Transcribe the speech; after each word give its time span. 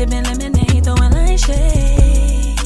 Sipping 0.00 0.22
lemonade, 0.22 0.82
throwing 0.82 1.12
light 1.12 1.38
shade. 1.38 2.56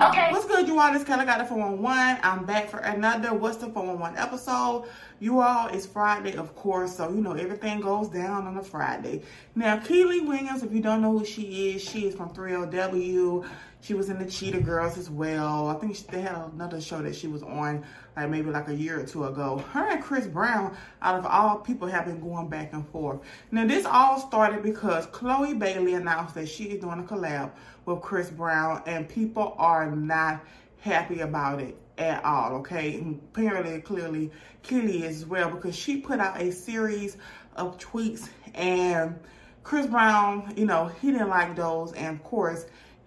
Okay. 0.00 0.32
What's 0.32 0.46
good, 0.46 0.66
you 0.66 0.80
all? 0.80 0.94
This 0.94 1.04
Kelly 1.04 1.26
got 1.26 1.42
it 1.42 1.46
411. 1.46 2.20
I'm 2.22 2.46
back 2.46 2.70
for 2.70 2.78
another 2.78 3.34
What's 3.34 3.58
the 3.58 3.66
411 3.66 4.16
episode. 4.16 4.86
You 5.18 5.40
all, 5.40 5.68
it's 5.68 5.86
Friday, 5.86 6.36
of 6.36 6.54
course, 6.54 6.96
so 6.96 7.08
you 7.08 7.22
know 7.22 7.32
everything 7.32 7.80
goes 7.80 8.10
down 8.10 8.46
on 8.46 8.58
a 8.58 8.62
Friday. 8.62 9.22
Now, 9.54 9.78
Kiely 9.78 10.26
Williams, 10.26 10.62
if 10.62 10.70
you 10.72 10.82
don't 10.82 11.00
know 11.00 11.18
who 11.18 11.24
she 11.24 11.70
is, 11.70 11.82
she 11.82 12.06
is 12.06 12.14
from 12.14 12.34
3LW. 12.34 13.48
She 13.80 13.94
was 13.94 14.10
in 14.10 14.18
the 14.18 14.26
Cheetah 14.26 14.60
Girls 14.60 14.98
as 14.98 15.08
well. 15.08 15.68
I 15.68 15.74
think 15.76 15.96
they 16.08 16.20
had 16.20 16.36
another 16.52 16.82
show 16.82 17.00
that 17.00 17.16
she 17.16 17.28
was 17.28 17.42
on, 17.42 17.82
like 18.14 18.28
maybe 18.28 18.50
like 18.50 18.68
a 18.68 18.74
year 18.74 19.00
or 19.00 19.06
two 19.06 19.24
ago. 19.24 19.64
Her 19.72 19.88
and 19.88 20.04
Chris 20.04 20.26
Brown, 20.26 20.76
out 21.00 21.18
of 21.18 21.24
all 21.24 21.60
people, 21.60 21.88
have 21.88 22.04
been 22.04 22.20
going 22.20 22.48
back 22.48 22.74
and 22.74 22.86
forth. 22.86 23.20
Now, 23.50 23.66
this 23.66 23.86
all 23.86 24.20
started 24.20 24.62
because 24.62 25.06
Chloe 25.06 25.54
Bailey 25.54 25.94
announced 25.94 26.34
that 26.34 26.46
she 26.46 26.64
is 26.64 26.82
doing 26.82 27.00
a 27.00 27.04
collab 27.04 27.52
with 27.86 28.02
Chris 28.02 28.28
Brown, 28.28 28.82
and 28.84 29.08
people 29.08 29.54
are 29.56 29.90
not 29.90 30.44
happy 30.80 31.20
about 31.20 31.62
it 31.62 31.78
at 31.98 32.24
all, 32.24 32.56
okay? 32.56 32.94
And 32.96 33.20
apparently, 33.32 33.80
clearly, 33.80 34.30
is 34.68 35.22
as 35.22 35.26
well 35.26 35.50
because 35.50 35.76
she 35.76 35.98
put 35.98 36.20
out 36.20 36.40
a 36.40 36.50
series 36.50 37.16
of 37.56 37.78
tweets 37.78 38.28
and 38.54 39.18
Chris 39.62 39.86
Brown, 39.86 40.54
you 40.56 40.64
know, 40.64 40.86
he 41.00 41.10
didn't 41.10 41.28
like 41.28 41.56
those. 41.56 41.92
And 41.94 42.16
of 42.16 42.24
course, 42.24 42.66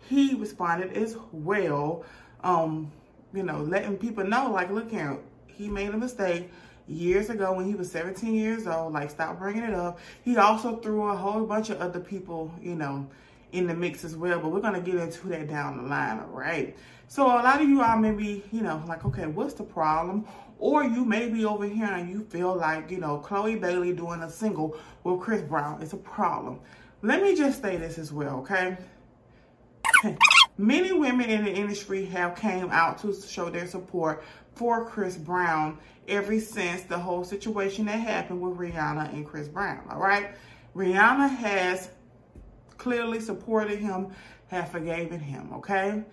he 0.09 0.35
responded 0.35 0.91
as 0.91 1.16
well, 1.31 2.03
um, 2.44 2.91
you 3.33 3.44
know, 3.44 3.61
letting 3.61 3.97
people 3.97 4.25
know, 4.25 4.52
like, 4.52 4.70
look 4.71 4.91
here, 4.91 5.17
he 5.47 5.69
made 5.69 5.89
a 5.89 5.97
mistake 5.97 6.49
years 6.88 7.30
ago 7.30 7.53
when 7.53 7.66
he 7.66 7.75
was 7.75 7.91
17 7.91 8.33
years 8.33 8.67
old. 8.67 8.91
Like, 8.94 9.09
stop 9.09 9.39
bringing 9.39 9.63
it 9.63 9.73
up. 9.73 9.99
He 10.23 10.35
also 10.38 10.77
threw 10.77 11.09
a 11.09 11.16
whole 11.16 11.45
bunch 11.45 11.69
of 11.69 11.80
other 11.80 12.00
people, 12.00 12.52
you 12.61 12.75
know, 12.75 13.08
in 13.52 13.67
the 13.67 13.73
mix 13.73 14.03
as 14.03 14.16
well, 14.16 14.39
but 14.39 14.50
we're 14.50 14.61
to 14.61 14.81
get 14.81 14.95
into 14.95 15.28
that 15.28 15.47
down 15.47 15.78
the 15.78 15.83
line, 15.83 16.19
all 16.19 16.28
right? 16.28 16.78
So 17.08 17.25
a 17.25 17.42
lot 17.42 17.61
of 17.61 17.67
you 17.67 17.81
are 17.81 18.00
maybe, 18.00 18.44
you 18.52 18.61
know, 18.61 18.83
like, 18.88 19.06
okay, 19.06 19.25
what's 19.25 19.56
the 19.56 19.64
problem? 19.64 20.25
Or 20.59 20.83
you 20.83 21.06
may 21.06 21.30
be 21.30 21.45
over 21.45 21.66
here 21.66 21.88
and 21.88 22.09
you 22.09 22.22
feel 22.25 22.56
like, 22.56 22.91
you 22.91 23.00
know, 23.00 23.17
Chloe 23.17 23.56
Bailey 23.56 23.94
doing 23.94 24.22
a 24.22 24.30
single 24.30 24.78
with 25.03 25.19
Chris 25.19 25.41
Brown 25.41 25.81
is 25.81 25.94
a 25.94 25.97
problem. 25.97 26.59
Let 27.02 27.23
me 27.23 27.36
just 27.36 27.61
say 27.61 27.78
this 27.78 27.97
as 27.97 28.11
well, 28.11 28.39
okay? 28.39 28.78
Many 30.58 30.91
women 30.91 31.30
in 31.30 31.45
the 31.45 31.52
industry 31.52 32.06
have 32.06 32.36
came 32.36 32.69
out 32.72 33.00
to 33.00 33.16
show 33.22 33.50
their 33.50 33.67
support 33.67 34.23
for 34.53 34.86
Chris 34.86 35.16
Brown 35.16 35.78
ever 36.08 36.39
since 36.39 36.84
the 36.84 37.00
whole 37.00 37.23
situation 37.23 37.86
that 37.86 38.00
happened 38.00 38.41
with 38.41 38.58
Rihanna 38.58 39.13
and 39.13 39.25
Chris 39.25 39.47
Brown, 39.47 39.81
all 39.89 40.00
right? 40.00 40.31
Rihanna 40.75 41.30
has 41.38 41.89
clearly 42.80 43.19
supported 43.19 43.77
him, 43.77 44.08
have 44.47 44.72
forgiven 44.72 45.19
him, 45.19 45.52
okay? 45.53 46.03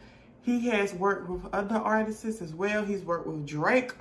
He 0.43 0.69
has 0.69 0.93
worked 0.93 1.31
with 1.31 1.47
other 1.55 1.77
artists 1.77 2.43
as 2.43 2.53
well. 2.53 2.85
He's 2.85 3.03
worked 3.03 3.27
with 3.27 3.47
Drake, 3.47 3.93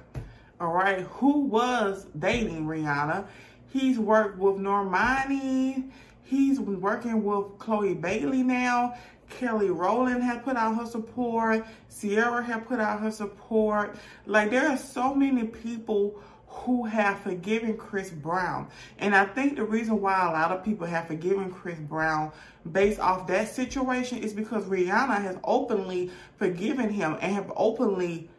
all 0.59 0.73
right, 0.73 0.99
who 1.02 1.39
was 1.45 2.08
dating 2.19 2.66
Rihanna. 2.66 3.27
He's 3.69 3.97
worked 3.97 4.38
with 4.38 4.58
Normani. 4.58 5.89
He's 6.23 6.59
working 6.59 7.23
with 7.23 7.58
Chloe 7.59 7.93
Bailey 7.93 8.43
now. 8.43 8.95
Kelly 9.30 9.69
Rowland 9.69 10.23
had 10.23 10.43
put 10.43 10.55
out 10.55 10.75
her 10.75 10.86
support. 10.86 11.66
Ciara 11.89 12.43
had 12.43 12.67
put 12.67 12.80
out 12.80 12.99
her 12.99 13.11
support. 13.11 13.95
Like, 14.25 14.52
there 14.52 14.67
are 14.69 14.77
so 14.77 15.16
many 15.16 15.45
people 15.45 16.21
who 16.56 16.86
have 16.86 17.20
forgiven 17.20 17.78
Chris 17.78 18.09
Brown. 18.09 18.67
And 18.98 19.16
I 19.16 19.25
think 19.25 19.56
the 19.56 19.64
reason 19.64 20.02
why 20.02 20.28
a 20.28 20.31
lot 20.31 20.52
of 20.52 20.64
people 20.64 20.88
have 20.88 21.08
forgiven 21.08 21.52
Chris 21.52 21.78
Brown 21.78 22.31
based 22.72 23.00
off 23.00 23.28
that 23.28 23.50
situation 23.50 24.20
is 24.20 24.34
because 24.34 24.64
Rihanna 24.64 25.21
has 25.21 25.38
openly 25.44 26.11
forgiven 26.38 26.89
him 26.89 27.17
and 27.21 27.33
have 27.33 27.52
openly 27.55 28.30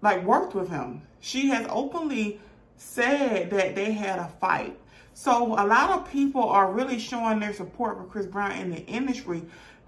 like 0.00 0.24
worked 0.24 0.54
with 0.54 0.70
him. 0.70 1.02
She 1.20 1.48
has 1.48 1.66
openly 1.68 2.40
said 2.76 3.50
that 3.50 3.74
they 3.74 3.92
had 3.92 4.18
a 4.18 4.28
fight. 4.40 4.78
So 5.12 5.46
a 5.54 5.66
lot 5.66 5.90
of 5.90 6.08
people 6.10 6.44
are 6.44 6.72
really 6.72 6.98
showing 6.98 7.40
their 7.40 7.52
support 7.52 7.98
for 7.98 8.04
Chris 8.04 8.26
Brown 8.26 8.52
in 8.52 8.70
the 8.70 8.86
industry 8.86 9.42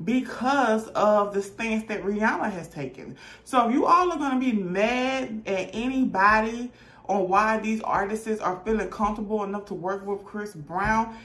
because 0.05 0.89
of 0.89 1.33
the 1.33 1.43
stance 1.43 1.87
that 1.89 2.03
Rihanna 2.03 2.51
has 2.51 2.69
taken. 2.69 3.17
So 3.45 3.69
if 3.69 3.75
you 3.75 3.87
all 3.87 4.11
are 4.11 4.19
going 4.19 4.33
to 4.33 4.41
be 4.41 4.53
mad 4.53 5.43
at 5.47 5.71
anybody 5.73 6.73
on 7.11 7.29
why 7.29 7.59
these 7.59 7.81
artists 7.81 8.41
are 8.41 8.61
feeling 8.65 8.89
comfortable 8.89 9.43
enough 9.43 9.65
to 9.65 9.75
work 9.75 10.07
with 10.07 10.25
Chris 10.25 10.55
Brown, 10.55 11.17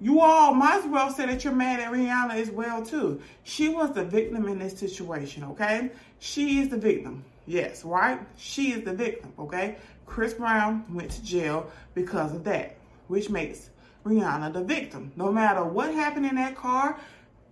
you 0.00 0.20
all 0.20 0.52
might 0.54 0.80
as 0.82 0.90
well 0.90 1.12
say 1.12 1.24
that 1.26 1.44
you're 1.44 1.52
mad 1.52 1.78
at 1.78 1.92
Rihanna 1.92 2.34
as 2.34 2.50
well 2.50 2.84
too. 2.84 3.20
She 3.44 3.68
was 3.68 3.92
the 3.92 4.04
victim 4.04 4.48
in 4.48 4.58
this 4.58 4.76
situation, 4.76 5.44
okay? 5.44 5.90
She 6.18 6.58
is 6.58 6.68
the 6.68 6.76
victim. 6.76 7.24
Yes, 7.46 7.84
right? 7.84 8.18
She 8.36 8.72
is 8.72 8.84
the 8.84 8.92
victim, 8.92 9.32
okay? 9.38 9.76
Chris 10.04 10.34
Brown 10.34 10.84
went 10.92 11.12
to 11.12 11.22
jail 11.22 11.70
because 11.94 12.34
of 12.34 12.42
that, 12.44 12.76
which 13.06 13.30
makes 13.30 13.70
Rihanna 14.04 14.52
the 14.52 14.64
victim. 14.64 15.12
No 15.14 15.30
matter 15.30 15.62
what 15.62 15.94
happened 15.94 16.26
in 16.26 16.34
that 16.36 16.56
car, 16.56 16.98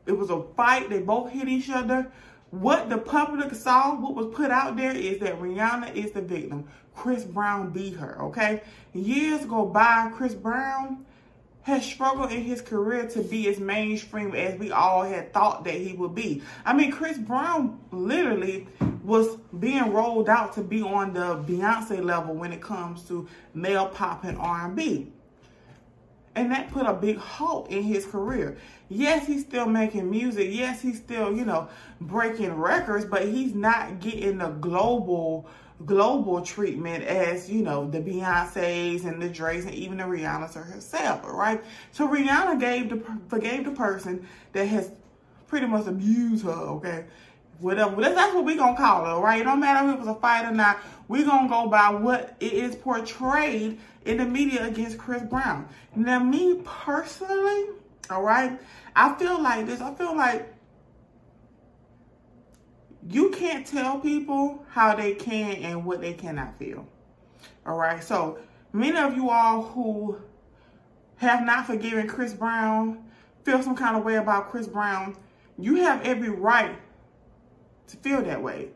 it 0.06 0.12
was 0.18 0.30
a 0.30 0.42
fight. 0.56 0.90
They 0.90 1.00
both 1.00 1.30
hit 1.30 1.48
each 1.48 1.70
other. 1.70 2.10
What 2.50 2.88
the 2.88 2.98
public 2.98 3.54
saw, 3.54 3.94
what 3.94 4.14
was 4.14 4.34
put 4.34 4.50
out 4.50 4.76
there 4.76 4.92
is 4.92 5.18
that 5.20 5.38
Rihanna 5.38 5.94
is 5.94 6.12
the 6.12 6.22
victim. 6.22 6.66
Chris 6.94 7.24
Brown 7.24 7.70
beat 7.70 7.94
her, 7.96 8.20
okay? 8.22 8.62
Years 8.94 9.44
go 9.44 9.66
by, 9.66 10.10
Chris 10.14 10.34
Brown 10.34 11.04
has 11.62 11.84
struggled 11.84 12.32
in 12.32 12.42
his 12.42 12.62
career 12.62 13.06
to 13.06 13.22
be 13.22 13.46
as 13.48 13.60
mainstream 13.60 14.34
as 14.34 14.58
we 14.58 14.72
all 14.72 15.02
had 15.02 15.32
thought 15.34 15.64
that 15.64 15.74
he 15.74 15.92
would 15.92 16.14
be. 16.14 16.42
I 16.64 16.72
mean, 16.72 16.90
Chris 16.90 17.18
Brown 17.18 17.78
literally 17.92 18.66
was 19.04 19.36
being 19.58 19.92
rolled 19.92 20.30
out 20.30 20.54
to 20.54 20.62
be 20.62 20.80
on 20.80 21.12
the 21.12 21.36
Beyonce 21.46 22.02
level 22.02 22.34
when 22.34 22.52
it 22.52 22.62
comes 22.62 23.02
to 23.08 23.28
male 23.52 23.86
pop 23.86 24.24
and 24.24 24.38
R&B. 24.38 25.12
And 26.38 26.52
that 26.52 26.70
put 26.70 26.86
a 26.86 26.94
big 26.94 27.16
halt 27.16 27.68
in 27.68 27.82
his 27.82 28.06
career. 28.06 28.56
Yes, 28.88 29.26
he's 29.26 29.40
still 29.40 29.66
making 29.66 30.08
music. 30.08 30.50
Yes, 30.52 30.80
he's 30.80 30.98
still, 30.98 31.36
you 31.36 31.44
know, 31.44 31.68
breaking 32.00 32.54
records, 32.54 33.04
but 33.04 33.26
he's 33.26 33.56
not 33.56 33.98
getting 33.98 34.38
the 34.38 34.50
global 34.50 35.48
global 35.84 36.40
treatment 36.42 37.04
as, 37.04 37.50
you 37.50 37.62
know, 37.62 37.88
the 37.90 37.98
Beyoncé's 37.98 39.04
and 39.04 39.20
the 39.20 39.28
Drakes 39.28 39.64
and 39.64 39.74
even 39.74 39.98
the 39.98 40.04
Rihanna's 40.04 40.54
herself, 40.54 41.24
right? 41.24 41.62
So 41.90 42.06
Rihanna 42.06 42.60
gave 42.60 42.90
the 42.90 43.02
forgave 43.28 43.64
the 43.64 43.72
person 43.72 44.26
that 44.52 44.66
has 44.66 44.92
pretty 45.48 45.66
much 45.66 45.86
abused 45.86 46.44
her, 46.44 46.50
okay? 46.50 47.04
Whatever. 47.60 48.00
That's 48.00 48.34
what 48.34 48.44
we're 48.44 48.56
going 48.56 48.76
to 48.76 48.80
call 48.80 49.04
it, 49.04 49.20
right? 49.20 49.40
It 49.40 49.44
don't 49.44 49.60
matter 49.60 49.88
if 49.88 49.94
it 49.94 49.98
was 49.98 50.08
a 50.08 50.14
fight 50.14 50.44
or 50.44 50.52
not. 50.52 50.78
We're 51.08 51.24
going 51.24 51.44
to 51.44 51.48
go 51.48 51.68
by 51.68 51.90
what 51.90 52.36
it 52.40 52.52
is 52.52 52.76
portrayed 52.76 53.80
in 54.04 54.18
the 54.18 54.24
media 54.24 54.66
against 54.66 54.98
Chris 54.98 55.22
Brown. 55.22 55.68
Now, 55.96 56.20
me 56.20 56.60
personally, 56.64 57.66
all 58.10 58.22
right, 58.22 58.58
I 58.94 59.14
feel 59.14 59.42
like 59.42 59.66
this. 59.66 59.80
I 59.80 59.92
feel 59.94 60.16
like 60.16 60.54
you 63.10 63.30
can't 63.30 63.66
tell 63.66 63.98
people 63.98 64.64
how 64.70 64.94
they 64.94 65.14
can 65.14 65.56
and 65.56 65.84
what 65.84 66.00
they 66.00 66.12
cannot 66.12 66.58
feel. 66.58 66.86
All 67.66 67.76
right. 67.76 68.02
So 68.02 68.38
many 68.72 68.98
of 68.98 69.16
you 69.16 69.30
all 69.30 69.62
who 69.62 70.18
have 71.16 71.44
not 71.44 71.66
forgiven 71.66 72.06
Chris 72.06 72.32
Brown, 72.32 73.04
feel 73.44 73.62
some 73.62 73.76
kind 73.76 73.96
of 73.96 74.04
way 74.04 74.16
about 74.16 74.50
Chris 74.50 74.66
Brown, 74.66 75.16
you 75.58 75.76
have 75.76 76.02
every 76.02 76.28
right 76.28 76.76
to 77.88 77.96
feel 77.98 78.22
that 78.22 78.42
way. 78.42 78.68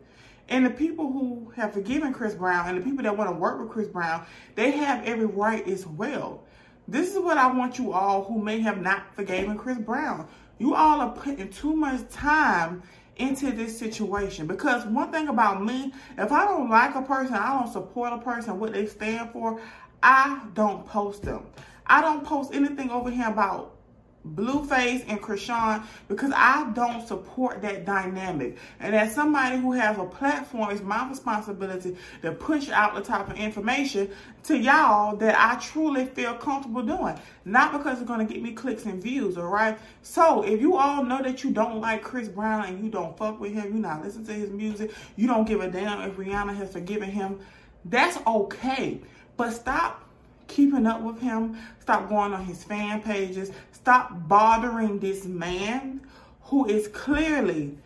And 0.49 0.67
the 0.67 0.71
people 0.71 1.11
who 1.11 1.53
have 1.57 1.73
forgiven 1.73 2.13
Chris 2.13 2.35
Brown 2.35 2.69
and 2.69 2.79
the 2.79 2.83
people 2.83 3.03
that 3.05 3.17
want 3.17 3.31
to 3.31 3.37
work 3.37 3.61
with 3.61 3.71
Chris 3.71 3.89
Brown, 3.89 4.27
they 4.55 4.73
have 4.73 5.05
every 5.05 5.27
right 5.27 5.67
as 5.69 5.87
well. 5.87 6.45
This 6.89 7.13
is 7.13 7.19
what 7.19 7.39
I 7.39 7.51
want 7.51 7.79
you 7.79 7.93
all 7.93 8.25
who 8.25 8.39
may 8.39 8.61
have 8.61 8.83
not 8.83 9.15
forgiven 9.15 9.57
Chris 9.57 9.79
Brown. 9.79 10.29
You 10.59 10.75
all 10.75 11.01
are 11.01 11.13
putting 11.13 11.49
too 11.49 11.75
much 11.75 12.09
time 12.11 12.83
into 13.17 13.53
this 13.53 13.79
situation. 13.79 14.47
Because 14.47 14.85
one 14.87 15.13
thing 15.13 15.29
about 15.29 15.65
me, 15.65 15.93
if 16.19 16.33
I 16.33 16.45
don't 16.45 16.69
like 16.69 16.95
a 16.95 17.03
person, 17.03 17.35
I 17.35 17.59
don't 17.59 17.73
support 17.73 18.13
a 18.13 18.19
person, 18.19 18.59
what 18.59 18.73
they 18.73 18.87
stand 18.87 19.31
for, 19.31 19.61
I 20.03 20.43
don't 20.55 20.87
post 20.87 21.23
them. 21.23 21.47
I 21.87 22.01
don't 22.01 22.25
post 22.25 22.53
anything 22.53 22.91
over 22.91 23.11
here 23.11 23.29
about 23.29 23.77
Blueface 24.25 25.05
and 25.09 25.21
Chrisean 25.21 25.85
because 26.09 26.33
I 26.35 26.71
don't 26.75 27.07
support 27.07 27.61
that 27.63 27.85
dynamic. 27.85 28.57
And 28.81 28.95
as 28.95 29.15
somebody 29.15 29.59
who 29.59 29.73
has 29.73 29.99
a 29.99 30.05
platform, 30.05 30.71
it's 30.71 30.83
my 30.83 31.09
responsibility 31.09 31.97
to 32.23 32.33
push 32.33 32.69
out 32.69 32.95
the 32.95 33.01
type 33.01 33.29
of 33.29 33.37
information 33.37 34.11
to 34.45 34.57
y'all 34.57 35.17
that 35.17 35.37
I 35.39 35.59
truly 35.61 36.07
feel 36.07 36.35
comfortable 36.35 36.83
doing. 36.83 37.19
Not 37.45 37.73
because 37.73 37.99
it's 38.01 38.09
going 38.09 38.27
to 38.27 38.33
get 38.33 38.43
me 38.43 38.53
clicks 38.53 38.85
and 38.85 39.03
views, 39.03 39.37
all 39.37 39.49
right? 39.49 39.79
So 40.03 40.43
if 40.43 40.61
you 40.61 40.77
all 40.77 41.03
know 41.05 41.23
that 41.23 41.43
you 41.43 41.51
don't 41.51 41.81
like 41.81 42.03
Chris 42.03 42.29
Brown 42.29 42.67
and 42.67 42.83
you 42.85 42.91
don't 42.91 43.17
fuck 43.17 43.41
with 43.41 43.53
him, 43.53 43.75
you 43.75 43.81
not 43.81 44.05
listen 44.05 44.25
to 44.27 44.33
his 44.33 44.51
music, 44.51 44.93
you 45.17 45.27
don't 45.27 45.47
give 45.47 45.61
a 45.61 45.69
damn 45.69 46.01
if 46.09 46.17
Rihanna 46.17 46.55
has 46.57 46.73
forgiven 46.73 47.11
him, 47.11 47.41
that's 47.85 48.19
okay. 48.27 49.01
But 49.37 49.53
stop 49.53 50.05
keeping 50.53 50.87
up 50.87 51.01
with 51.01 51.21
him. 51.21 51.59
Stop 51.81 52.09
going 52.09 52.33
on 52.33 52.45
his 52.45 52.63
fan 52.63 53.03
pages. 53.03 53.51
Stop 53.73 54.29
bothering 54.29 54.99
this 54.99 55.25
man 55.25 56.01
who 56.43 56.67
is 56.67 56.89
clearly 56.89 57.79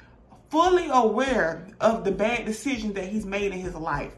fully 0.51 0.89
aware 0.91 1.67
of 1.81 2.05
the 2.05 2.13
bad 2.13 2.45
decisions 2.45 2.95
that 2.95 3.07
he's 3.09 3.25
made 3.25 3.53
in 3.53 3.59
his 3.61 3.75
life. 3.75 4.13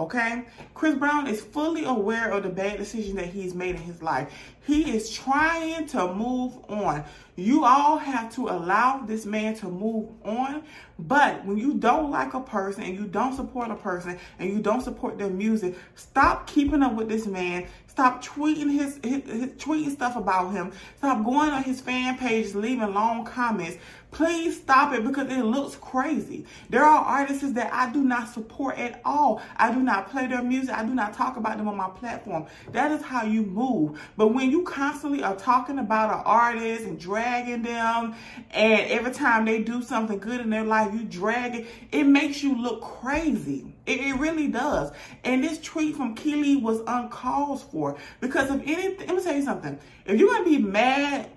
Okay? 0.00 0.44
Chris 0.72 0.94
Brown 0.94 1.26
is 1.26 1.42
fully 1.42 1.84
aware 1.84 2.30
of 2.30 2.42
the 2.42 2.48
bad 2.48 2.78
decision 2.78 3.16
that 3.16 3.26
he's 3.26 3.54
made 3.54 3.74
in 3.74 3.82
his 3.82 4.02
life. 4.02 4.32
He 4.66 4.94
is 4.94 5.10
trying 5.10 5.86
to 5.88 6.14
move 6.14 6.56
on. 6.70 7.04
You 7.36 7.64
all 7.64 7.98
have 7.98 8.34
to 8.36 8.48
allow 8.48 8.98
this 9.04 9.26
man 9.26 9.54
to 9.56 9.66
move 9.66 10.08
on. 10.24 10.62
But 10.98 11.44
when 11.44 11.58
you 11.58 11.74
don't 11.74 12.10
like 12.10 12.34
a 12.34 12.40
person 12.40 12.84
and 12.84 12.94
you 12.94 13.06
don't 13.06 13.34
support 13.34 13.70
a 13.70 13.74
person 13.74 14.18
and 14.38 14.50
you 14.50 14.60
don't 14.60 14.82
support 14.82 15.18
their 15.18 15.30
music, 15.30 15.76
stop 15.96 16.46
keeping 16.46 16.82
up 16.82 16.94
with 16.94 17.08
this 17.08 17.26
man. 17.26 17.66
Stop 17.86 18.24
tweeting 18.24 18.70
his, 18.70 19.00
his, 19.02 19.24
his 19.24 19.50
tweeting 19.52 19.90
stuff 19.90 20.16
about 20.16 20.52
him. 20.52 20.72
Stop 20.98 21.24
going 21.24 21.50
on 21.50 21.62
his 21.62 21.80
fan 21.80 22.16
page, 22.16 22.54
leaving 22.54 22.94
long 22.94 23.24
comments. 23.24 23.76
Please 24.10 24.60
stop 24.60 24.92
it 24.92 25.04
because 25.04 25.30
it 25.30 25.44
looks 25.44 25.76
crazy. 25.76 26.44
There 26.68 26.84
are 26.84 27.04
artists 27.04 27.52
that 27.52 27.72
I 27.72 27.92
do 27.92 28.02
not 28.02 28.28
support 28.28 28.76
at 28.76 29.00
all. 29.04 29.40
I 29.56 29.72
do 29.72 29.80
not 29.80 30.10
play 30.10 30.26
their 30.26 30.42
music. 30.42 30.74
I 30.74 30.84
do 30.84 30.94
not 30.94 31.14
talk 31.14 31.36
about 31.36 31.58
them 31.58 31.68
on 31.68 31.76
my 31.76 31.88
platform. 31.90 32.46
That 32.72 32.90
is 32.90 33.02
how 33.02 33.24
you 33.24 33.42
move. 33.42 34.00
But 34.16 34.28
when 34.28 34.50
you 34.50 34.62
constantly 34.62 35.22
are 35.22 35.36
talking 35.36 35.78
about 35.78 36.10
an 36.10 36.22
artist 36.24 36.84
and 36.84 36.98
dragging 36.98 37.62
them, 37.62 38.14
and 38.50 38.80
every 38.90 39.12
time 39.12 39.44
they 39.44 39.62
do 39.62 39.82
something 39.82 40.18
good 40.18 40.40
in 40.40 40.50
their 40.50 40.64
life, 40.64 40.92
you 40.92 41.04
drag 41.04 41.54
it, 41.54 41.66
it 41.92 42.04
makes 42.04 42.42
you 42.42 42.60
look 42.60 42.82
crazy. 42.82 43.72
It, 43.86 44.00
it 44.00 44.14
really 44.14 44.48
does. 44.48 44.92
And 45.24 45.42
this 45.44 45.60
tweet 45.60 45.96
from 45.96 46.16
Kiely 46.16 46.60
was 46.60 46.80
uncalled 46.86 47.62
for 47.62 47.96
because 48.20 48.50
of 48.50 48.60
anything. 48.62 49.06
Let 49.06 49.16
me 49.16 49.22
tell 49.22 49.34
you 49.34 49.42
something. 49.42 49.78
If 50.04 50.18
you're 50.18 50.28
going 50.28 50.44
to 50.44 50.50
be 50.50 50.58
mad 50.58 51.30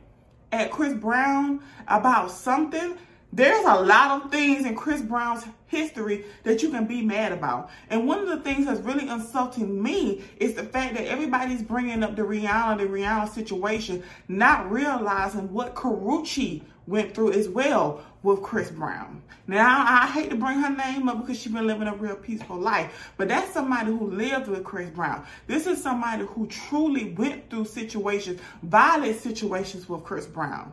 at 0.54 0.72
Chris 0.72 0.94
Brown 0.94 1.62
about 1.88 2.32
something, 2.32 2.98
there's 3.32 3.66
a 3.66 3.82
lot 3.82 4.24
of 4.24 4.32
things 4.32 4.66
in 4.66 4.76
Chris 4.76 5.02
Brown's 5.02 5.44
history 5.74 6.25
that 6.44 6.62
you 6.62 6.70
can 6.70 6.86
be 6.86 7.02
mad 7.02 7.31
about. 7.31 7.70
And 7.90 8.08
one 8.08 8.20
of 8.20 8.28
the 8.28 8.38
things 8.38 8.66
that's 8.66 8.80
really 8.81 9.10
insulting 9.10 9.81
me 9.81 10.24
is 10.38 10.54
the 10.54 10.64
fact 10.64 10.94
that 10.96 11.08
everybody's 11.08 11.62
bringing 11.62 12.04
up 12.04 12.16
the 12.16 12.22
Rihanna, 12.22 12.78
the 12.78 12.86
Rihanna 12.86 13.30
situation, 13.30 14.04
not 14.28 14.72
realizing 14.72 15.52
what 15.52 15.75
Karrueche 15.75 16.62
went 16.86 17.16
through 17.16 17.31
as 17.31 17.50
well 17.50 18.04
with 18.24 18.42
Chris 18.42 18.70
Brown. 18.70 19.22
Now, 19.48 19.86
I 19.88 20.08
hate 20.08 20.30
to 20.30 20.36
bring 20.36 20.60
her 20.60 20.70
name 20.70 21.10
up 21.10 21.22
because 21.22 21.40
she's 21.40 21.52
been 21.52 21.68
living 21.68 21.88
a 21.88 21.96
real 21.96 22.16
peaceful 22.16 22.58
life, 22.58 23.12
but 23.18 23.28
that's 23.28 23.52
somebody 23.52 23.92
who 23.92 24.10
lived 24.10 24.48
with 24.48 24.64
Chris 24.64 24.90
Brown. 24.90 25.26
This 25.48 25.68
is 25.68 25.81
somebody 25.81 26.26
who 26.26 26.48
truly 26.48 27.14
went 27.14 27.50
through 27.50 27.66
situations, 27.66 28.40
violent 28.62 29.19
situations 29.19 29.90
with 29.90 30.04
Chris 30.04 30.26
Brown. 30.26 30.72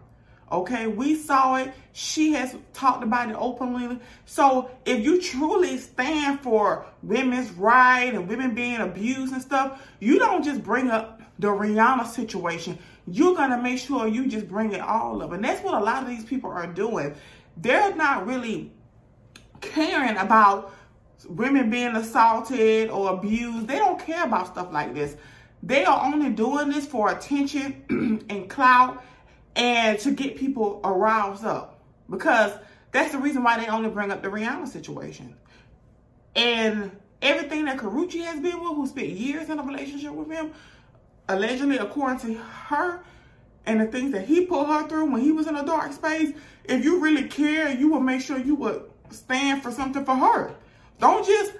Okay, 0.52 0.88
we 0.88 1.14
saw 1.14 1.56
it. 1.56 1.72
She 1.92 2.32
has 2.32 2.56
talked 2.72 3.04
about 3.04 3.30
it 3.30 3.36
openly. 3.38 4.00
So 4.24 4.70
if 4.84 5.04
you 5.04 5.20
truly 5.20 5.78
stand 5.78 6.40
for 6.40 6.86
women's 7.02 7.50
right 7.52 8.12
and 8.12 8.28
women 8.28 8.54
being 8.54 8.80
abused 8.80 9.32
and 9.32 9.40
stuff, 9.40 9.86
you 10.00 10.18
don't 10.18 10.42
just 10.42 10.62
bring 10.62 10.90
up 10.90 11.22
the 11.38 11.48
Rihanna 11.48 12.06
situation. 12.06 12.78
You're 13.06 13.36
gonna 13.36 13.62
make 13.62 13.78
sure 13.78 14.08
you 14.08 14.26
just 14.26 14.48
bring 14.48 14.72
it 14.72 14.80
all 14.80 15.22
up. 15.22 15.32
And 15.32 15.44
that's 15.44 15.62
what 15.62 15.74
a 15.74 15.84
lot 15.84 16.02
of 16.02 16.08
these 16.08 16.24
people 16.24 16.50
are 16.50 16.66
doing. 16.66 17.14
They're 17.56 17.94
not 17.94 18.26
really 18.26 18.72
caring 19.60 20.16
about 20.16 20.74
women 21.28 21.70
being 21.70 21.94
assaulted 21.94 22.90
or 22.90 23.10
abused. 23.10 23.68
They 23.68 23.76
don't 23.76 23.98
care 23.98 24.24
about 24.24 24.48
stuff 24.48 24.72
like 24.72 24.94
this. 24.94 25.16
They 25.62 25.84
are 25.84 26.04
only 26.04 26.30
doing 26.30 26.70
this 26.70 26.86
for 26.86 27.10
attention 27.10 28.24
and 28.30 28.48
clout 28.48 29.04
and 29.56 29.98
to 30.00 30.12
get 30.12 30.36
people 30.36 30.80
aroused 30.84 31.44
up 31.44 31.80
because 32.08 32.52
that's 32.92 33.12
the 33.12 33.18
reason 33.18 33.42
why 33.42 33.58
they 33.58 33.68
only 33.68 33.90
bring 33.90 34.10
up 34.10 34.22
the 34.22 34.28
Rihanna 34.28 34.68
situation. 34.68 35.34
And 36.34 36.90
everything 37.22 37.66
that 37.66 37.78
Karrueche 37.78 38.24
has 38.24 38.40
been 38.40 38.60
with, 38.60 38.76
who 38.76 38.86
spent 38.86 39.08
years 39.08 39.48
in 39.48 39.58
a 39.58 39.62
relationship 39.62 40.12
with 40.12 40.30
him, 40.30 40.52
allegedly, 41.28 41.78
according 41.78 42.18
to 42.20 42.34
her, 42.34 43.02
and 43.66 43.80
the 43.80 43.86
things 43.86 44.12
that 44.12 44.26
he 44.26 44.46
put 44.46 44.66
her 44.66 44.88
through 44.88 45.10
when 45.10 45.20
he 45.20 45.32
was 45.32 45.46
in 45.46 45.56
a 45.56 45.64
dark 45.64 45.92
space, 45.92 46.34
if 46.64 46.82
you 46.84 47.00
really 47.00 47.28
care, 47.28 47.70
you 47.70 47.90
will 47.90 48.00
make 48.00 48.20
sure 48.20 48.38
you 48.38 48.54
would 48.56 48.90
stand 49.10 49.62
for 49.62 49.70
something 49.70 50.04
for 50.04 50.14
her. 50.14 50.54
Don't 50.98 51.26
just 51.26 51.52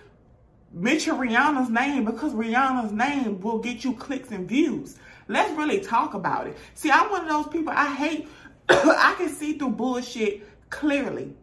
mention 0.72 1.16
Rihanna's 1.16 1.68
name 1.68 2.04
because 2.04 2.32
Rihanna's 2.32 2.92
name 2.92 3.40
will 3.40 3.58
get 3.58 3.84
you 3.84 3.94
clicks 3.94 4.30
and 4.30 4.48
views. 4.48 4.96
Let's 5.30 5.56
really 5.56 5.78
talk 5.78 6.14
about 6.14 6.48
it. 6.48 6.56
See, 6.74 6.90
I'm 6.90 7.08
one 7.08 7.22
of 7.22 7.28
those 7.28 7.46
people, 7.46 7.72
I 7.72 7.94
hate, 7.94 8.28
I 8.68 9.14
can 9.16 9.28
see 9.28 9.56
through 9.56 9.70
bullshit 9.70 10.42
clearly. 10.70 11.36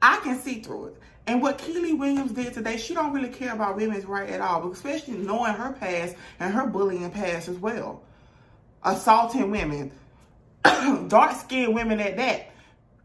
I 0.00 0.18
can 0.22 0.38
see 0.38 0.60
through 0.60 0.86
it. 0.86 0.96
And 1.26 1.42
what 1.42 1.58
Kiely 1.58 1.98
Williams 1.98 2.30
did 2.30 2.54
today, 2.54 2.76
she 2.76 2.94
don't 2.94 3.12
really 3.12 3.28
care 3.28 3.52
about 3.52 3.74
women's 3.74 4.04
right 4.04 4.30
at 4.30 4.40
all, 4.40 4.70
especially 4.70 5.14
knowing 5.14 5.54
her 5.54 5.72
past 5.72 6.14
and 6.38 6.54
her 6.54 6.68
bullying 6.68 7.10
past 7.10 7.48
as 7.48 7.58
well. 7.58 8.04
Assaulting 8.84 9.50
women, 9.50 9.90
dark-skinned 11.08 11.74
women 11.74 11.98
at 11.98 12.16
that. 12.18 12.52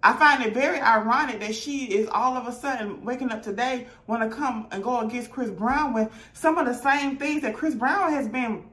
I 0.03 0.13
find 0.13 0.43
it 0.43 0.53
very 0.53 0.79
ironic 0.79 1.39
that 1.39 1.55
she 1.55 1.85
is 1.85 2.07
all 2.09 2.37
of 2.37 2.47
a 2.47 2.51
sudden 2.51 3.03
waking 3.03 3.31
up 3.31 3.41
today 3.41 3.87
want 4.05 4.29
to 4.29 4.35
come 4.35 4.67
and 4.71 4.83
go 4.83 4.99
against 4.99 5.31
Chris 5.31 5.49
Brown 5.49 5.93
with 5.93 6.11
some 6.33 6.59
of 6.59 6.67
the 6.67 6.73
same 6.73 7.17
things 7.17 7.41
that 7.41 7.55
Chris 7.55 7.73
Brown 7.73 8.11
has 8.11 8.27
been 8.27 8.63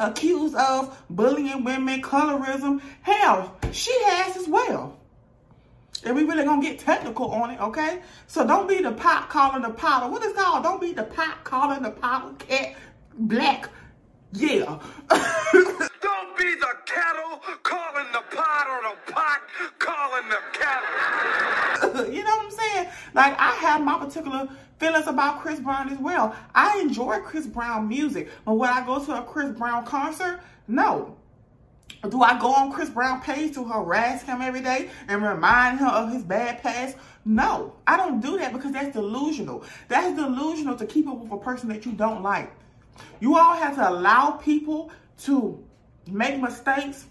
accused 0.00 0.56
of 0.56 1.00
bullying 1.10 1.62
women, 1.62 2.02
colorism. 2.02 2.80
Hell, 3.02 3.56
she 3.70 3.92
has 4.04 4.36
as 4.36 4.48
well. 4.48 4.96
And 6.04 6.16
we 6.16 6.24
really 6.24 6.44
gonna 6.44 6.62
get 6.62 6.78
technical 6.78 7.30
on 7.30 7.50
it, 7.50 7.60
okay? 7.60 8.00
So 8.26 8.46
don't 8.46 8.66
be 8.66 8.80
the 8.80 8.92
pot 8.92 9.28
calling 9.28 9.62
the 9.62 9.70
pot. 9.70 10.10
What 10.10 10.24
is 10.24 10.32
called? 10.32 10.64
Don't 10.64 10.80
be 10.80 10.92
the 10.92 11.02
pot 11.04 11.44
calling 11.44 11.82
the 11.82 11.90
pot 11.90 12.38
cat 12.38 12.74
black. 13.14 13.68
Yeah. 14.32 14.78
don't 15.10 16.38
be 16.38 16.54
the 16.54 16.74
kettle 16.86 17.42
calling 17.62 18.06
the 18.12 18.22
pot 18.34 18.66
or 18.70 18.82
the 18.90 19.12
pot 19.12 19.40
calling 19.78 20.28
the 20.28 20.38
kettle. 20.52 22.06
you 22.12 22.24
know 22.24 22.36
what 22.36 22.44
I'm 22.46 22.50
saying? 22.50 22.88
Like 23.12 23.38
I 23.38 23.50
have 23.56 23.82
my 23.82 23.98
particular 23.98 24.48
feelings 24.80 25.06
about 25.06 25.40
Chris 25.40 25.60
Brown 25.60 25.90
as 25.90 25.98
well. 25.98 26.34
I 26.54 26.80
enjoy 26.80 27.20
Chris 27.20 27.46
Brown 27.46 27.86
music, 27.86 28.30
but 28.44 28.54
when 28.54 28.70
I 28.70 28.84
go 28.84 29.04
to 29.04 29.18
a 29.18 29.22
Chris 29.22 29.56
Brown 29.56 29.84
concert, 29.84 30.40
no. 30.66 31.16
Do 32.08 32.22
I 32.22 32.40
go 32.40 32.54
on 32.54 32.72
Chris 32.72 32.88
Brown 32.88 33.20
page 33.20 33.54
to 33.54 33.64
harass 33.64 34.22
him 34.22 34.40
every 34.40 34.62
day 34.62 34.88
and 35.06 35.22
remind 35.22 35.80
him 35.80 35.88
of 35.88 36.10
his 36.10 36.22
bad 36.22 36.62
past? 36.62 36.96
No, 37.26 37.74
I 37.86 37.98
don't 37.98 38.20
do 38.20 38.38
that 38.38 38.54
because 38.54 38.72
that's 38.72 38.94
delusional. 38.94 39.64
That's 39.88 40.16
delusional 40.16 40.76
to 40.76 40.86
keep 40.86 41.06
up 41.06 41.18
with 41.18 41.30
a 41.30 41.36
person 41.36 41.68
that 41.68 41.84
you 41.84 41.92
don't 41.92 42.22
like. 42.22 42.50
You 43.20 43.36
all 43.36 43.54
have 43.54 43.74
to 43.74 43.86
allow 43.86 44.30
people 44.32 44.90
to 45.24 45.62
make 46.10 46.40
mistakes, 46.40 47.04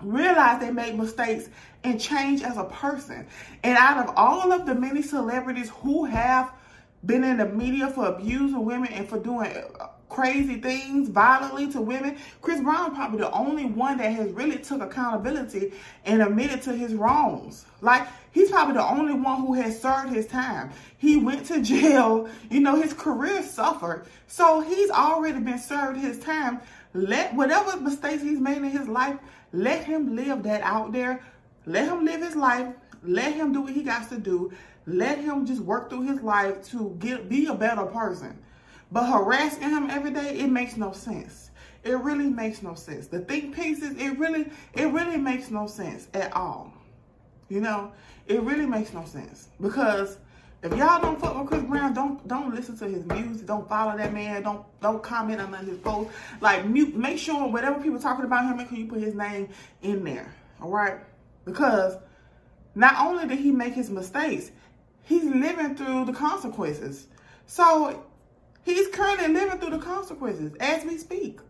realize 0.00 0.60
they 0.60 0.70
make 0.70 0.94
mistakes, 0.94 1.48
and 1.82 2.00
change 2.00 2.42
as 2.42 2.56
a 2.58 2.64
person. 2.64 3.26
And 3.64 3.76
out 3.76 4.06
of 4.06 4.14
all 4.16 4.52
of 4.52 4.66
the 4.66 4.74
many 4.74 5.02
celebrities 5.02 5.70
who 5.70 6.04
have 6.04 6.52
been 7.04 7.24
in 7.24 7.38
the 7.38 7.46
media 7.46 7.88
for 7.88 8.06
abusing 8.06 8.64
women 8.64 8.92
and 8.92 9.08
for 9.08 9.18
doing 9.18 9.50
crazy 10.10 10.60
things 10.60 11.08
violently 11.08 11.70
to 11.72 11.80
women, 11.80 12.18
Chris 12.42 12.60
Brown 12.60 12.94
probably 12.94 13.20
the 13.20 13.30
only 13.30 13.64
one 13.64 13.96
that 13.98 14.12
has 14.12 14.30
really 14.32 14.58
took 14.58 14.82
accountability 14.82 15.72
and 16.04 16.20
admitted 16.20 16.60
to 16.62 16.72
his 16.74 16.94
wrongs. 16.94 17.64
Like 17.80 18.06
he's 18.32 18.50
probably 18.50 18.74
the 18.74 18.84
only 18.86 19.14
one 19.14 19.40
who 19.40 19.54
has 19.54 19.80
served 19.80 20.12
his 20.12 20.26
time. 20.26 20.70
He 20.98 21.16
went 21.16 21.46
to 21.46 21.62
jail, 21.62 22.28
you 22.50 22.60
know, 22.60 22.76
his 22.76 22.92
career 22.92 23.42
suffered. 23.42 24.04
So 24.26 24.60
he's 24.60 24.90
already 24.90 25.40
been 25.40 25.58
served 25.58 25.98
his 25.98 26.18
time. 26.18 26.60
Let 26.92 27.34
whatever 27.34 27.80
mistakes 27.80 28.22
he's 28.22 28.40
made 28.40 28.58
in 28.58 28.64
his 28.64 28.88
life, 28.88 29.16
let 29.52 29.84
him 29.84 30.16
live 30.16 30.42
that 30.42 30.60
out 30.62 30.92
there. 30.92 31.22
Let 31.66 31.88
him 31.88 32.04
live 32.04 32.20
his 32.20 32.36
life. 32.36 32.74
Let 33.02 33.34
him 33.34 33.52
do 33.52 33.62
what 33.62 33.72
he 33.72 33.82
got 33.82 34.08
to 34.10 34.18
do. 34.18 34.52
Let 34.86 35.18
him 35.18 35.46
just 35.46 35.60
work 35.60 35.90
through 35.90 36.02
his 36.02 36.20
life 36.20 36.66
to 36.70 36.96
get 36.98 37.28
be 37.28 37.46
a 37.46 37.54
better 37.54 37.86
person. 37.86 38.38
But 38.92 39.06
harassing 39.06 39.62
him 39.62 39.90
every 39.90 40.10
day, 40.10 40.38
it 40.40 40.50
makes 40.50 40.76
no 40.76 40.92
sense. 40.92 41.50
It 41.84 41.98
really 41.98 42.28
makes 42.28 42.62
no 42.62 42.74
sense. 42.74 43.06
The 43.06 43.20
think 43.20 43.54
pieces, 43.54 43.96
it 43.96 44.18
really, 44.18 44.50
it 44.74 44.92
really 44.92 45.16
makes 45.16 45.50
no 45.50 45.66
sense 45.66 46.08
at 46.12 46.32
all. 46.34 46.72
You 47.48 47.60
know, 47.60 47.92
it 48.26 48.42
really 48.42 48.66
makes 48.66 48.92
no 48.92 49.04
sense 49.04 49.48
because 49.60 50.18
if 50.62 50.76
y'all 50.76 51.00
don't 51.00 51.18
fuck 51.18 51.38
with 51.38 51.48
Chris 51.48 51.62
Brown, 51.62 51.94
don't 51.94 52.26
don't 52.28 52.54
listen 52.54 52.76
to 52.78 52.84
his 52.86 53.04
music. 53.06 53.46
Don't 53.46 53.68
follow 53.68 53.96
that 53.96 54.12
man. 54.12 54.42
Don't 54.42 54.64
don't 54.80 55.02
comment 55.02 55.40
on 55.40 55.52
his 55.64 55.78
post. 55.78 56.10
Like 56.40 56.66
mute. 56.66 56.94
Make 56.94 57.18
sure 57.18 57.48
whatever 57.48 57.80
people 57.80 57.98
talking 57.98 58.26
about 58.26 58.44
him, 58.44 58.58
make 58.58 58.68
sure 58.68 58.78
you 58.78 58.86
put 58.86 59.00
his 59.00 59.14
name 59.14 59.48
in 59.82 60.04
there. 60.04 60.34
All 60.60 60.70
right, 60.70 60.98
because 61.46 61.96
not 62.74 62.94
only 62.98 63.26
did 63.26 63.38
he 63.38 63.50
make 63.50 63.74
his 63.74 63.90
mistakes, 63.90 64.50
he's 65.04 65.24
living 65.24 65.74
through 65.76 66.04
the 66.04 66.12
consequences. 66.12 67.06
So 67.46 68.04
He's 68.62 68.88
currently 68.88 69.28
living 69.28 69.58
through 69.58 69.70
the 69.70 69.78
consequences 69.78 70.52
as 70.60 70.84
we 70.84 70.98
speak. 70.98 71.40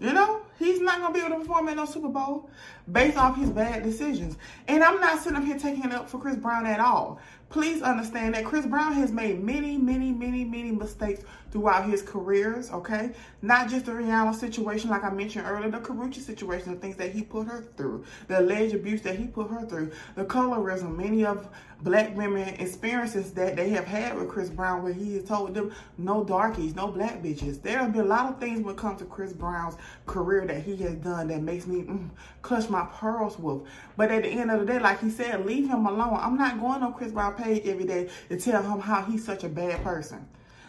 You 0.00 0.12
know, 0.12 0.42
he's 0.58 0.80
not 0.80 1.00
gonna 1.00 1.12
be 1.12 1.20
able 1.20 1.30
to 1.30 1.40
perform 1.40 1.68
at 1.68 1.76
no 1.76 1.84
Super 1.84 2.08
Bowl 2.08 2.50
based 2.90 3.16
off 3.16 3.36
his 3.36 3.50
bad 3.50 3.82
decisions. 3.82 4.36
And 4.68 4.82
I'm 4.82 5.00
not 5.00 5.20
sitting 5.20 5.36
up 5.36 5.44
here 5.44 5.58
taking 5.58 5.84
it 5.84 5.92
up 5.92 6.08
for 6.08 6.18
Chris 6.18 6.36
Brown 6.36 6.66
at 6.66 6.78
all. 6.78 7.20
Please 7.50 7.80
understand 7.80 8.34
that 8.34 8.44
Chris 8.44 8.66
Brown 8.66 8.92
has 8.92 9.10
made 9.10 9.42
many, 9.42 9.78
many, 9.78 10.12
many, 10.12 10.44
many 10.44 10.70
mistakes 10.70 11.22
throughout 11.50 11.88
his 11.88 12.02
careers, 12.02 12.70
okay? 12.70 13.12
Not 13.40 13.70
just 13.70 13.86
the 13.86 13.92
Rihanna 13.92 14.34
situation, 14.34 14.90
like 14.90 15.02
I 15.02 15.10
mentioned 15.10 15.46
earlier, 15.46 15.70
the 15.70 15.78
Karrueche 15.78 16.16
situation, 16.16 16.74
the 16.74 16.80
things 16.80 16.96
that 16.96 17.12
he 17.12 17.22
put 17.22 17.46
her 17.46 17.64
through, 17.76 18.04
the 18.26 18.40
alleged 18.40 18.74
abuse 18.74 19.00
that 19.02 19.16
he 19.16 19.26
put 19.26 19.50
her 19.50 19.64
through, 19.64 19.92
the 20.14 20.26
colorism, 20.26 20.96
many 20.96 21.24
of 21.24 21.48
black 21.82 22.14
women 22.16 22.48
experiences 22.60 23.32
that 23.32 23.54
they 23.56 23.68
have 23.70 23.86
had 23.86 24.18
with 24.18 24.28
Chris 24.28 24.50
Brown 24.50 24.82
where 24.82 24.92
he 24.92 25.14
has 25.14 25.24
told 25.24 25.54
them 25.54 25.72
no 25.96 26.24
darkies, 26.24 26.74
no 26.74 26.88
black 26.88 27.22
bitches. 27.22 27.62
There 27.62 27.78
have 27.78 27.92
been 27.92 28.02
a 28.02 28.04
lot 28.04 28.32
of 28.32 28.40
things 28.40 28.60
when 28.60 28.74
it 28.74 28.78
comes 28.78 28.98
to 28.98 29.04
Chris 29.04 29.32
Brown's 29.32 29.76
career 30.06 30.44
that 30.46 30.62
he 30.62 30.76
has 30.78 30.94
done 30.96 31.28
that 31.28 31.42
makes 31.42 31.66
me 31.66 31.82
mm, 31.82 32.10
clutch 32.42 32.68
my 32.68 32.84
pearls 32.86 33.38
with. 33.38 33.62
But 33.96 34.10
at 34.10 34.24
the 34.24 34.28
end 34.28 34.50
of 34.50 34.60
the 34.60 34.66
day, 34.66 34.80
like 34.80 35.00
he 35.00 35.10
said, 35.10 35.46
leave 35.46 35.68
him 35.68 35.86
alone. 35.86 36.18
I'm 36.20 36.36
not 36.36 36.60
going 36.60 36.82
on 36.82 36.94
Chris 36.94 37.12
Brown 37.12 37.34
page 37.38 37.66
every 37.66 37.84
day 37.84 38.10
to 38.28 38.38
tell 38.38 38.62
him 38.62 38.80
how 38.80 39.02
he's 39.02 39.24
such 39.24 39.44
a 39.44 39.48
bad 39.48 39.82
person. 39.82 40.26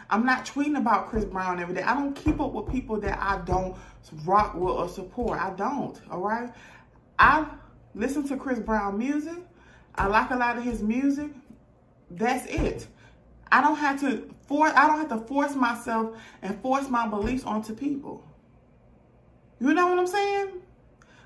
I'm 0.08 0.24
not 0.24 0.44
tweeting 0.44 0.76
about 0.76 1.08
Chris 1.08 1.24
Brown 1.24 1.60
every 1.60 1.74
day. 1.74 1.82
I 1.82 1.94
don't 1.94 2.14
keep 2.14 2.40
up 2.40 2.52
with 2.52 2.68
people 2.70 2.98
that 3.00 3.18
I 3.20 3.42
don't 3.44 3.76
rock 4.24 4.54
with 4.54 4.74
or 4.74 4.88
support. 4.88 5.38
I 5.38 5.50
don't, 5.50 6.00
all 6.10 6.18
right? 6.20 6.52
I 7.18 7.46
listen 7.94 8.26
to 8.28 8.36
Chris 8.36 8.58
Brown 8.58 8.98
music. 8.98 9.38
I 9.94 10.06
like 10.06 10.30
a 10.30 10.36
lot 10.36 10.56
of 10.56 10.64
his 10.64 10.82
music. 10.82 11.30
That's 12.10 12.46
it. 12.46 12.86
I 13.52 13.60
don't 13.60 13.76
have 13.76 14.00
to 14.00 14.28
force 14.46 14.72
I 14.74 14.86
don't 14.86 14.98
have 14.98 15.08
to 15.08 15.26
force 15.26 15.54
myself 15.54 16.16
and 16.42 16.60
force 16.60 16.88
my 16.88 17.06
beliefs 17.06 17.44
onto 17.44 17.74
people. 17.74 18.24
You 19.60 19.74
know 19.74 19.88
what 19.88 19.98
I'm 19.98 20.06
saying? 20.06 20.48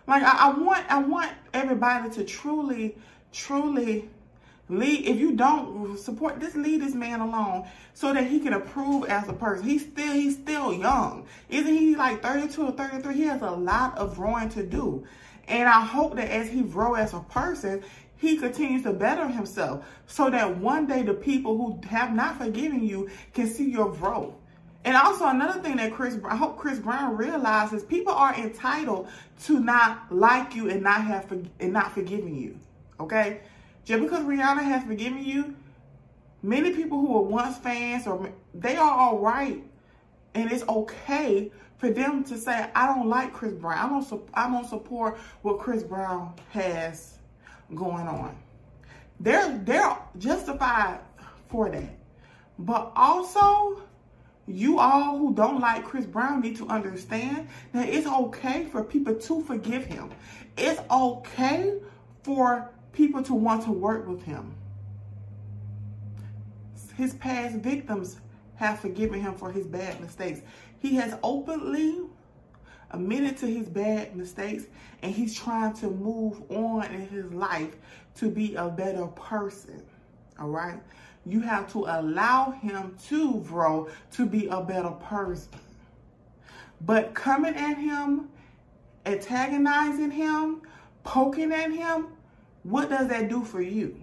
Like 0.07 0.23
I, 0.23 0.49
I 0.49 0.59
want 0.59 0.85
I 0.91 0.99
want 0.99 1.33
everybody 1.53 2.11
to 2.11 2.25
truly, 2.25 2.97
truly 3.33 4.11
Leave 4.69 5.07
if 5.07 5.19
you 5.19 5.33
don't 5.33 5.99
support 5.99 6.41
this, 6.41 6.55
leave 6.55 6.81
this 6.81 6.95
man 6.95 7.21
alone 7.21 7.67
so 7.93 8.15
that 8.15 8.27
he 8.27 8.41
can 8.41 8.55
improve 8.55 9.05
as 9.05 9.29
a 9.29 9.33
person. 9.33 9.67
He's 9.67 9.83
still 9.83 10.13
he's 10.13 10.37
still 10.37 10.73
young. 10.73 11.27
Isn't 11.51 11.75
he 11.75 11.97
like 11.97 12.23
32 12.23 12.67
or 12.67 12.73
33? 12.73 13.15
He 13.15 13.23
has 13.25 13.43
a 13.43 13.51
lot 13.51 13.99
of 13.99 14.17
growing 14.17 14.49
to 14.51 14.65
do. 14.65 15.07
And 15.49 15.69
I 15.69 15.85
hope 15.85 16.17
that 16.17 16.31
as 16.31 16.49
he 16.49 16.63
grow 16.63 16.95
as 16.95 17.13
a 17.13 17.21
person, 17.21 17.83
he 18.17 18.39
continues 18.39 18.85
to 18.85 18.93
better 18.95 19.29
himself 19.29 19.85
so 20.07 20.31
that 20.31 20.57
one 20.57 20.87
day 20.87 21.03
the 21.03 21.13
people 21.13 21.59
who 21.59 21.87
have 21.89 22.15
not 22.15 22.39
forgiven 22.39 22.83
you 22.83 23.11
can 23.35 23.47
see 23.47 23.71
your 23.71 23.93
growth. 23.93 24.33
And 24.85 24.97
also 24.97 25.27
another 25.27 25.61
thing 25.61 25.77
that 25.77 25.93
Chris, 25.93 26.19
I 26.25 26.37
hope 26.37 26.59
Chris 26.59 26.79
Brown 26.79 27.17
realizes, 27.17 27.83
people 27.83 28.13
are 28.13 28.35
entitled 28.35 29.09
to 29.45 29.59
not 29.59 30.15
like 30.15 30.55
you 30.55 30.69
and 30.69 30.83
not 30.83 31.03
have 31.05 31.31
and 31.33 31.73
not 31.73 31.93
forgiving 31.93 32.37
you. 32.37 32.59
Okay, 33.01 33.41
just 33.85 34.03
because 34.03 34.25
Rihanna 34.25 34.63
has 34.63 34.85
forgiven 34.85 35.23
you, 35.23 35.55
many 36.43 36.73
people 36.73 36.99
who 37.01 37.13
were 37.13 37.23
once 37.23 37.59
fans 37.59 38.07
or 38.07 38.31
they 38.55 38.77
are 38.77 38.91
all 38.91 39.19
right, 39.19 39.63
and 40.35 40.51
it's 40.51 40.67
okay 40.69 41.51
for 41.77 41.91
them 41.91 42.25
to 42.25 42.39
say, 42.39 42.71
"I 42.75 42.87
don't 42.87 43.09
like 43.09 43.33
Chris 43.33 43.53
Brown. 43.53 43.79
I 43.79 43.89
don't. 43.89 44.29
I 44.35 44.51
don't 44.51 44.67
support 44.67 45.19
what 45.43 45.59
Chris 45.59 45.83
Brown 45.83 46.35
has 46.51 47.19
going 47.75 48.09
on." 48.09 48.37
They're 49.21 49.59
they're 49.59 49.97
justified 50.19 51.01
for 51.49 51.71
that, 51.71 51.97
but 52.59 52.93
also. 52.97 53.81
You 54.47 54.79
all 54.79 55.17
who 55.17 55.33
don't 55.33 55.59
like 55.59 55.87
Chris 55.87 56.05
Brown 56.05 56.43
need 56.43 56.57
to 56.57 56.69
understand 56.69 57.49
that 57.73 57.89
it's 57.89 58.07
okay 58.07 58.67
for 58.67 58.85
people 58.85 59.15
to 59.15 59.43
forgive 59.43 59.87
him. 59.87 60.11
It's 60.59 60.79
okay 60.91 61.81
for 62.23 62.71
people 62.95 63.23
to 63.25 63.35
want 63.35 63.65
to 63.65 63.73
work 63.73 64.07
with 64.07 64.23
him. 64.23 64.55
His 66.97 67.15
past 67.15 67.57
victims 67.57 68.21
have 68.57 68.79
forgiven 68.79 69.21
him 69.21 69.35
for 69.35 69.51
his 69.51 69.67
bad 69.67 70.01
mistakes. 70.01 70.41
He 70.79 70.95
has 70.97 71.17
openly 71.23 71.99
admitted 72.93 73.37
to 73.39 73.47
his 73.47 73.69
bad 73.69 74.17
mistakes 74.17 74.65
and 75.03 75.13
he's 75.13 75.35
trying 75.35 75.75
to 75.75 75.91
move 75.91 76.43
on 76.51 76.85
in 76.87 77.09
his 77.09 77.33
life 77.33 77.75
to 78.17 78.31
be 78.31 78.55
a 78.55 78.69
better 78.69 79.07
person. 79.09 79.83
All 80.39 80.49
right? 80.49 80.81
You 81.27 81.41
have 81.41 81.71
to 81.73 81.81
allow 81.81 82.53
him 82.53 82.97
to 83.09 83.41
grow 83.41 83.89
to 84.13 84.27
be 84.27 84.47
a 84.47 84.61
better 84.61 84.91
person. 84.91 85.59
But 86.83 87.15
coming 87.15 87.55
at 87.57 87.79
him, 87.79 88.29
antagonizing 89.07 90.11
him, 90.11 90.63
poking 91.03 91.53
at 91.53 91.73
him, 91.73 92.09
what 92.65 92.91
does 92.91 93.09
that 93.09 93.29
do 93.29 93.45
for 93.45 93.61
you? 93.61 94.01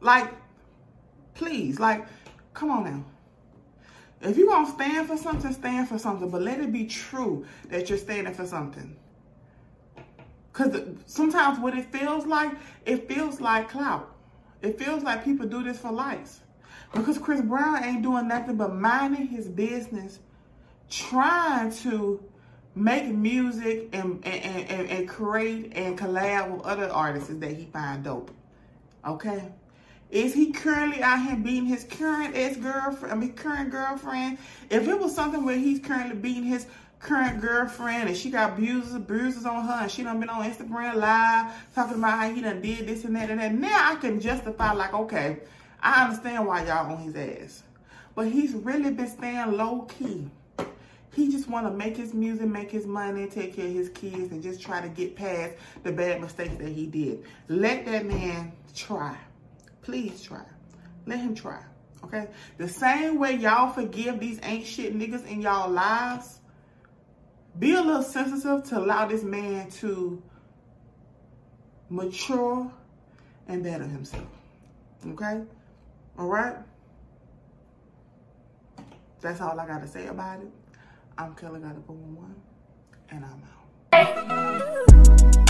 Like, 0.00 0.32
please, 1.34 1.78
like, 1.78 2.06
come 2.54 2.70
on 2.70 2.84
now. 2.84 3.04
If 4.20 4.36
you're 4.36 4.46
going 4.46 4.66
to 4.66 4.72
stand 4.72 5.08
for 5.08 5.16
something, 5.16 5.52
stand 5.52 5.88
for 5.88 5.98
something. 5.98 6.28
But 6.30 6.42
let 6.42 6.60
it 6.60 6.72
be 6.72 6.86
true 6.86 7.44
that 7.68 7.88
you're 7.88 7.98
standing 7.98 8.34
for 8.34 8.46
something. 8.46 8.96
Because 10.52 10.80
sometimes 11.06 11.58
what 11.58 11.76
it 11.76 11.90
feels 11.92 12.26
like, 12.26 12.52
it 12.86 13.08
feels 13.08 13.40
like 13.40 13.70
clout. 13.70 14.14
It 14.60 14.78
feels 14.78 15.02
like 15.02 15.24
people 15.24 15.46
do 15.46 15.64
this 15.64 15.78
for 15.78 15.90
likes. 15.90 16.40
Because 16.94 17.18
Chris 17.18 17.40
Brown 17.40 17.82
ain't 17.82 18.02
doing 18.02 18.28
nothing 18.28 18.56
but 18.56 18.74
minding 18.74 19.26
his 19.26 19.48
business, 19.48 20.20
trying 20.90 21.72
to 21.78 22.22
make 22.74 23.06
music 23.06 23.88
and, 23.92 24.24
and, 24.24 24.70
and, 24.70 24.88
and 24.90 25.08
create 25.08 25.72
and 25.74 25.98
collab 25.98 26.50
with 26.50 26.62
other 26.62 26.88
artists 26.90 27.28
that 27.30 27.52
he 27.52 27.66
find 27.66 28.04
dope. 28.04 28.30
Okay? 29.06 29.44
Is 30.10 30.34
he 30.34 30.52
currently 30.52 31.02
out 31.02 31.22
here 31.22 31.36
beating 31.36 31.64
his 31.64 31.84
current 31.84 32.36
ex-girlfriend, 32.36 33.12
I 33.12 33.16
mean 33.16 33.32
current 33.32 33.70
girlfriend? 33.70 34.38
If 34.68 34.86
it 34.86 34.98
was 34.98 35.14
something 35.14 35.44
where 35.44 35.56
he's 35.56 35.80
currently 35.80 36.16
beating 36.16 36.44
his 36.44 36.66
current 36.98 37.40
girlfriend 37.40 38.08
and 38.08 38.16
she 38.16 38.30
got 38.30 38.56
bruises, 38.56 38.96
bruises 38.98 39.44
on 39.44 39.66
her 39.66 39.82
and 39.82 39.90
she 39.90 40.02
done 40.02 40.20
been 40.20 40.28
on 40.28 40.48
Instagram 40.48 40.94
live 40.94 41.52
talking 41.74 41.98
about 41.98 42.18
how 42.18 42.32
he 42.32 42.40
done 42.40 42.60
did 42.60 42.86
this 42.86 43.04
and 43.04 43.16
that 43.16 43.30
and 43.30 43.40
that. 43.40 43.54
Now 43.54 43.92
I 43.92 43.96
can 43.96 44.20
justify 44.20 44.72
like, 44.72 44.94
okay, 44.94 45.38
I 45.82 46.04
understand 46.04 46.46
why 46.46 46.64
y'all 46.64 46.92
on 46.92 46.98
his 46.98 47.16
ass. 47.16 47.62
But 48.14 48.28
he's 48.28 48.52
really 48.52 48.90
been 48.90 49.08
staying 49.08 49.52
low 49.52 49.80
key. 49.82 50.30
He 51.14 51.30
just 51.30 51.48
want 51.48 51.66
to 51.66 51.72
make 51.72 51.96
his 51.96 52.14
music, 52.14 52.48
make 52.48 52.70
his 52.70 52.86
money, 52.86 53.26
take 53.26 53.54
care 53.54 53.66
of 53.66 53.72
his 53.72 53.90
kids, 53.90 54.32
and 54.32 54.42
just 54.42 54.62
try 54.62 54.80
to 54.80 54.88
get 54.88 55.14
past 55.14 55.54
the 55.82 55.92
bad 55.92 56.20
mistakes 56.20 56.56
that 56.56 56.70
he 56.70 56.86
did. 56.86 57.24
Let 57.48 57.84
that 57.84 58.06
man 58.06 58.52
try. 58.74 59.16
Please 59.82 60.22
try. 60.22 60.44
Let 61.06 61.18
him 61.18 61.34
try. 61.34 61.62
Okay? 62.04 62.28
The 62.56 62.68
same 62.68 63.18
way 63.18 63.34
y'all 63.34 63.72
forgive 63.72 64.20
these 64.20 64.40
ain't 64.42 64.66
shit 64.66 64.98
niggas 64.98 65.26
in 65.26 65.42
y'all 65.42 65.70
lives, 65.70 66.40
be 67.58 67.74
a 67.74 67.82
little 67.82 68.02
sensitive 68.02 68.64
to 68.70 68.78
allow 68.78 69.06
this 69.06 69.22
man 69.22 69.70
to 69.70 70.22
mature 71.90 72.72
and 73.48 73.62
better 73.62 73.84
himself. 73.84 74.24
Okay? 75.06 75.42
All 76.18 76.26
right? 76.26 76.56
That's 79.20 79.42
all 79.42 79.60
I 79.60 79.66
got 79.66 79.82
to 79.82 79.88
say 79.88 80.06
about 80.06 80.40
it. 80.40 80.50
I'm 81.18 81.34
Kelly 81.34 81.60
Got 81.60 81.76
a 81.76 81.80
Boom 81.80 82.16
One, 82.16 82.34
and 83.10 83.24
I'm 83.24 83.42
out. 83.92 85.48